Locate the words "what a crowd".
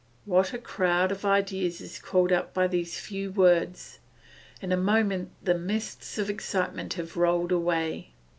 0.25-1.11